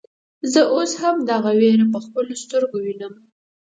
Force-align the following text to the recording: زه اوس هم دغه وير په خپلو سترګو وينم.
زه 0.51 0.61
اوس 0.75 0.91
هم 1.01 1.15
دغه 1.31 1.51
وير 1.59 1.79
په 1.93 1.99
خپلو 2.05 2.33
سترګو 2.43 2.77
وينم. 2.81 3.13